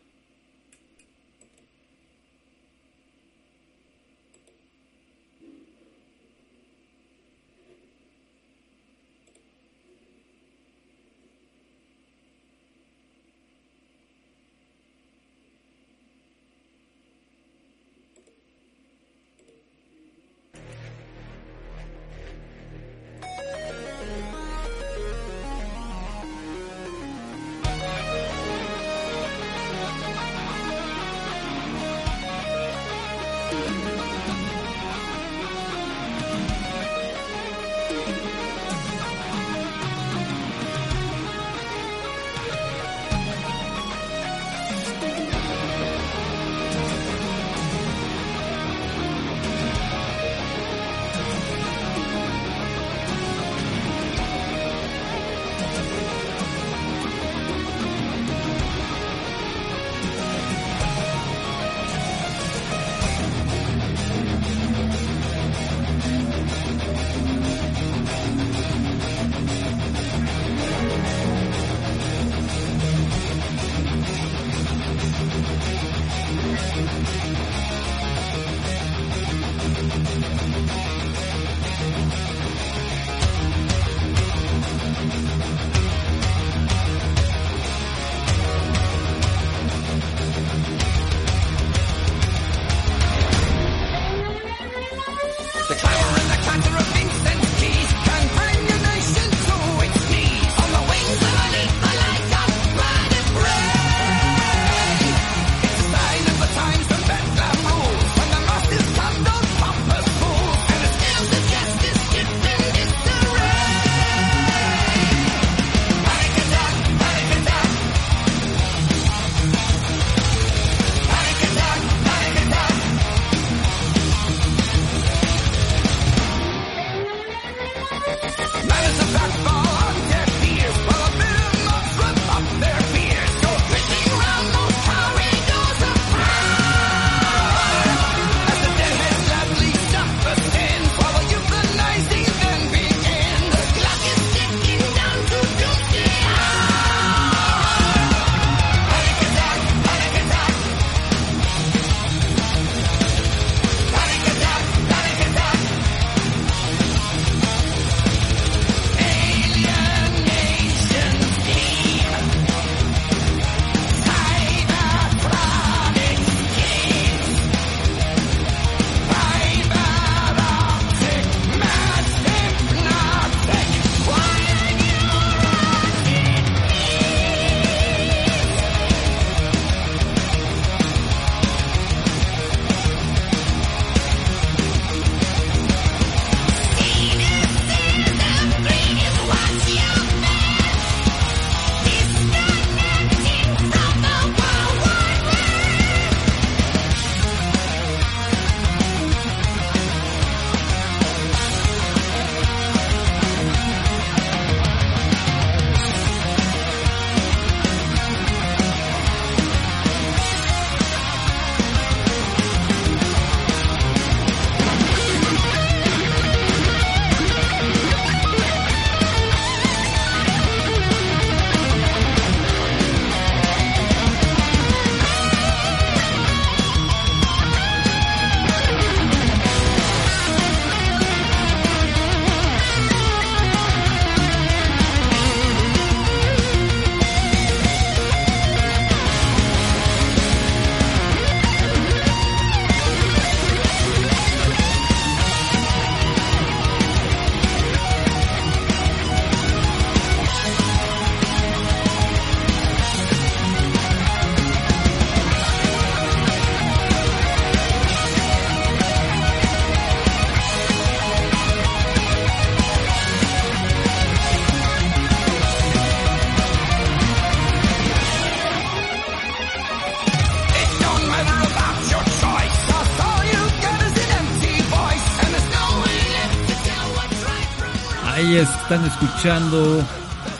[278.68, 279.86] Están escuchando,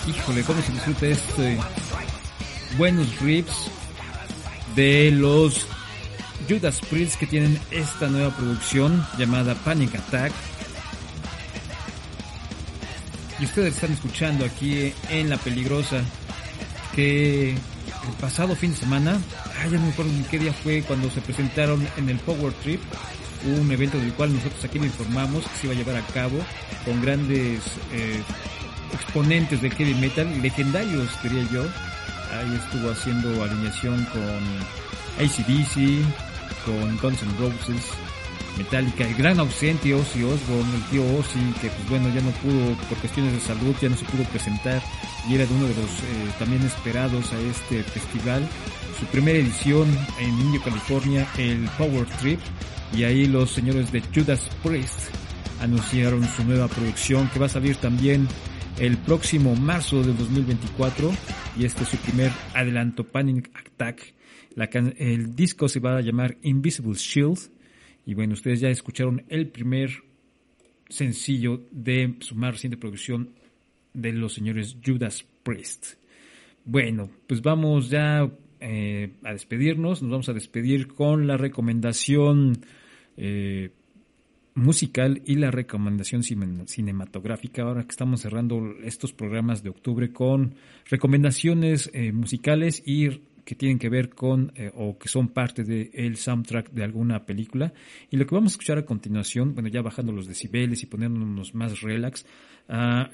[0.09, 1.59] híjole, cómo se disfruta este
[2.77, 3.71] buenos riffs
[4.75, 5.65] de los
[6.49, 10.33] Judas Priest que tienen esta nueva producción llamada Panic Attack.
[13.39, 16.03] Y ustedes están escuchando aquí en La Peligrosa
[16.97, 19.21] que el pasado fin de semana,
[19.63, 22.53] ay, ya no me acuerdo ni qué día fue cuando se presentaron en el Power
[22.55, 22.81] Trip,
[23.47, 26.39] un evento del cual nosotros aquí le informamos que se iba a llevar a cabo
[26.85, 27.61] con grandes
[27.93, 28.23] eh,
[28.93, 31.63] exponentes del heavy metal, legendarios diría yo.
[31.63, 36.05] Ahí estuvo haciendo alineación con ACDC,
[36.65, 37.83] con Guns N' Roses,
[38.59, 42.75] Metallica, el gran ausente Ozzy Osbourne, el tío Ozzy, que pues bueno, ya no pudo,
[42.89, 44.83] por cuestiones de salud, ya no se pudo presentar
[45.29, 48.49] y era de uno de los eh, también esperados a este festival.
[48.99, 49.87] Su primera edición
[50.19, 52.41] en Indio, California, el Power Trip,
[52.97, 55.11] y ahí los señores de Judas Priest
[55.61, 58.27] anunciaron su nueva producción que va a salir también
[58.79, 61.13] el próximo marzo del 2024
[61.59, 64.15] y este es su primer adelanto Panic Attack.
[64.99, 67.51] El disco se va a llamar Invisible Shield
[68.07, 69.91] y bueno, ustedes ya escucharon el primer
[70.89, 73.35] sencillo de su más reciente producción
[73.93, 75.95] de los señores Judas Priest.
[76.65, 78.29] Bueno, pues vamos ya
[78.69, 80.03] eh, a despedirnos.
[80.03, 82.59] Nos vamos a despedir con la recomendación
[83.17, 83.71] eh,
[84.55, 87.63] musical y la recomendación cine- cinematográfica.
[87.63, 90.55] Ahora que estamos cerrando estos programas de octubre con
[90.91, 96.17] recomendaciones eh, musicales y que tienen que ver con eh, o que son parte del
[96.17, 97.73] soundtrack de alguna película.
[98.11, 101.55] Y lo que vamos a escuchar a continuación, bueno, ya bajando los decibeles y poniéndonos
[101.55, 102.27] más relax,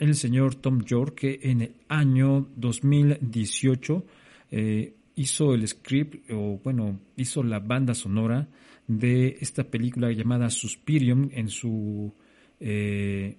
[0.01, 4.07] el señor Tom York, que en el año 2018
[4.51, 8.49] eh, hizo el script, o bueno, hizo la banda sonora
[8.87, 12.13] de esta película llamada Suspirium en su,
[12.61, 13.37] eh,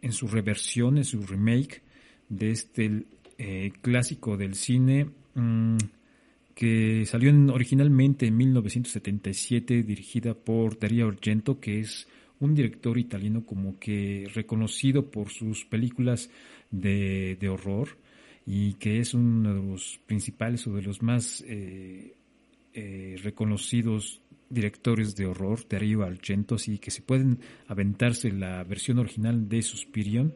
[0.00, 1.82] en su reversión, en su remake
[2.28, 3.04] de este
[3.38, 5.08] eh, clásico del cine.
[5.34, 5.76] mm,
[6.54, 12.06] que salió en- originalmente en 1977, dirigida por Dario Argento, que es
[12.40, 16.28] un director italiano como que reconocido por sus películas
[16.70, 17.96] de, de horror
[18.46, 22.14] y que es uno de los principales o de los más eh,
[22.74, 27.38] eh, reconocidos directores de horror, Dario Argento, así que si pueden
[27.68, 30.34] aventarse la versión original de Suspirion,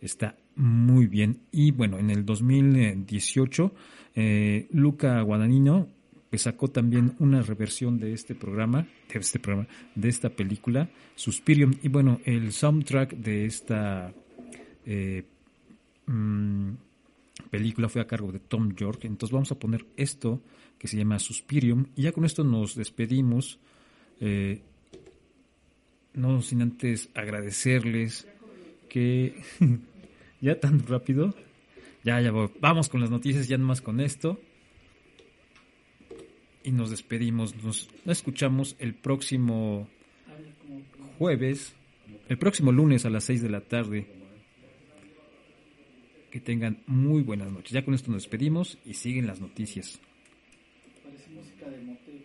[0.00, 1.40] está muy bien.
[1.52, 3.72] Y bueno, en el 2018,
[4.14, 5.88] eh, Luca Guadagnino
[6.30, 11.74] pues, sacó también una reversión de este programa, de este programa, de esta película, Suspirium.
[11.82, 14.12] Y bueno, el soundtrack de esta
[14.84, 15.24] eh,
[16.06, 16.70] mm,
[17.50, 19.04] película fue a cargo de Tom York.
[19.04, 20.42] Entonces vamos a poner esto
[20.78, 21.86] que se llama Suspirium.
[21.96, 23.58] Y ya con esto nos despedimos.
[24.20, 24.62] Eh,
[26.14, 28.26] no sin antes agradecerles
[28.88, 29.40] que
[30.40, 31.34] ya tan rápido.
[32.04, 32.50] Ya, ya voy.
[32.60, 34.40] Vamos con las noticias, ya nomás con esto.
[36.64, 37.54] Y nos despedimos.
[37.62, 39.88] Nos escuchamos el próximo
[41.18, 41.74] jueves,
[42.28, 44.17] el próximo lunes a las 6 de la tarde.
[46.30, 47.72] Que tengan muy buenas noches.
[47.72, 49.98] Ya con esto nos despedimos y siguen las noticias.
[51.02, 52.22] Parece música de motel.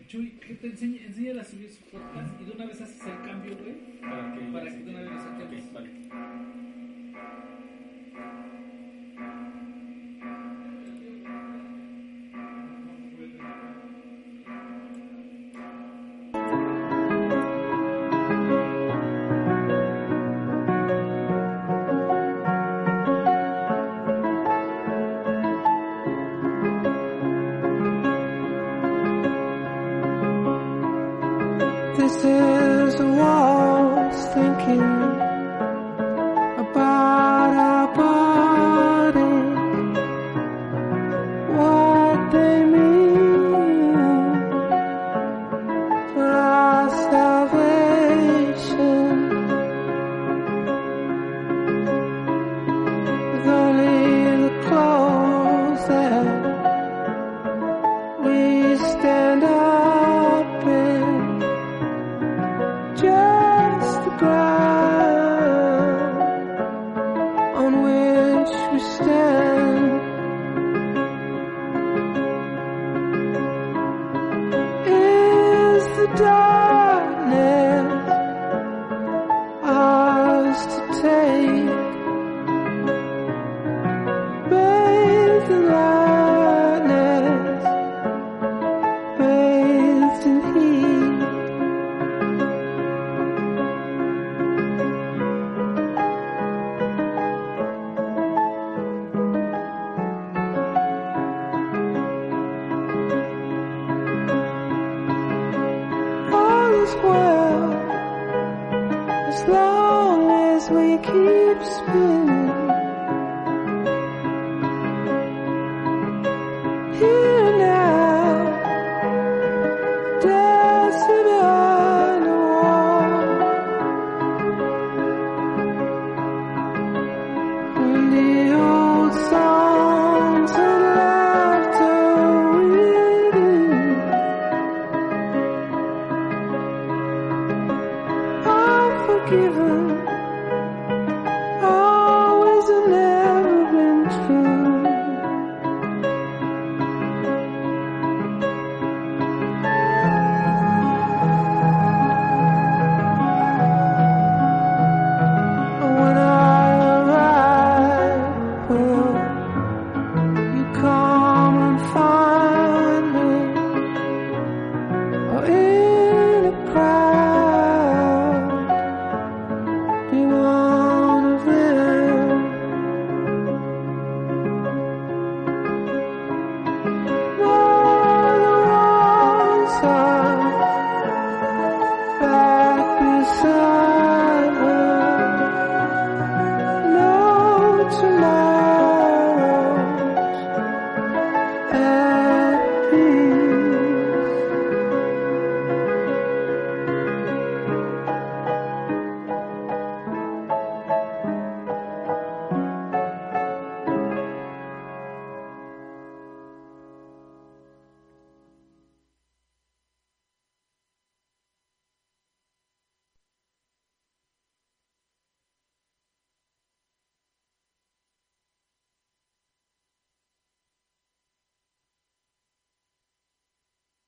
[0.07, 3.21] Chuy, que te enseñe, enséñale a subir su podcast y de una vez haces el
[3.25, 4.01] cambio, güey.
[4.01, 5.73] Para que, para que de una vez lo saquemos.
[5.73, 5.89] Vale.